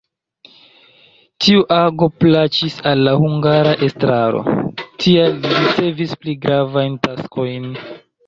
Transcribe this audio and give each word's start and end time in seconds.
Tiu 1.43 1.59
ago 1.75 2.07
plaĉis 2.23 2.77
al 2.91 3.03
la 3.09 3.13
hungara 3.25 3.75
estraro, 3.89 4.41
tial 5.05 5.37
li 5.43 5.53
ricevis 5.59 6.15
pli 6.23 6.37
gravajn 6.47 6.97
taskojn. 7.07 7.69